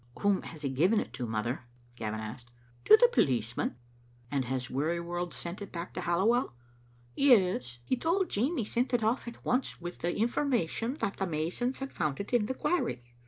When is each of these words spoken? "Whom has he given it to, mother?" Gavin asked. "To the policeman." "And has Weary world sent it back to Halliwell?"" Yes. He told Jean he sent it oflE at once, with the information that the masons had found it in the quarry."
"Whom 0.21 0.41
has 0.41 0.63
he 0.63 0.69
given 0.69 0.99
it 0.99 1.13
to, 1.13 1.27
mother?" 1.27 1.65
Gavin 1.95 2.19
asked. 2.21 2.49
"To 2.85 2.97
the 2.97 3.07
policeman." 3.09 3.75
"And 4.31 4.45
has 4.45 4.67
Weary 4.67 4.99
world 4.99 5.31
sent 5.31 5.61
it 5.61 5.71
back 5.71 5.93
to 5.93 6.01
Halliwell?"" 6.01 6.55
Yes. 7.15 7.77
He 7.85 7.95
told 7.97 8.31
Jean 8.31 8.57
he 8.57 8.65
sent 8.65 8.95
it 8.95 9.01
oflE 9.01 9.27
at 9.27 9.45
once, 9.45 9.79
with 9.79 9.99
the 9.99 10.15
information 10.17 10.95
that 11.01 11.17
the 11.17 11.27
masons 11.27 11.77
had 11.77 11.93
found 11.93 12.19
it 12.19 12.33
in 12.33 12.47
the 12.47 12.55
quarry." 12.55 13.03